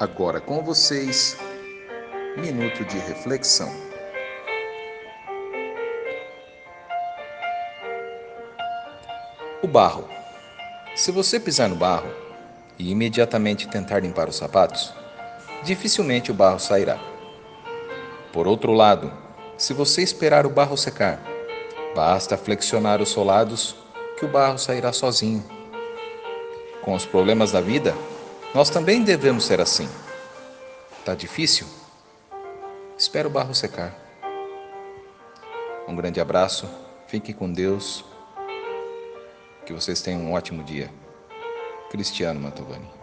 [0.00, 1.36] Agora com vocês,
[2.38, 3.70] minuto de reflexão.
[9.62, 10.08] O barro.
[10.96, 12.10] Se você pisar no barro
[12.78, 14.90] e imediatamente tentar limpar os sapatos,
[15.64, 16.98] dificilmente o barro sairá.
[18.32, 19.12] Por outro lado,
[19.58, 21.20] se você esperar o barro secar,
[21.94, 23.76] basta flexionar os solados
[24.18, 25.44] que o barro sairá sozinho.
[26.80, 27.94] Com os problemas da vida,
[28.54, 29.88] nós também devemos ser assim.
[31.04, 31.66] Tá difícil?
[32.98, 33.94] Espera o barro secar.
[35.86, 36.68] Um grande abraço,
[37.06, 38.04] fique com Deus.
[39.64, 40.90] Que vocês tenham um ótimo dia.
[41.90, 42.99] Cristiano Mantovani.